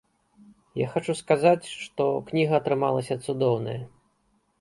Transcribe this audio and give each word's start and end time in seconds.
Я 0.79 0.85
хачу 0.93 1.13
сказаць, 1.19 1.65
што 1.83 2.03
кніга 2.31 2.53
атрымалася 2.61 3.19
цудоўная. 3.27 3.77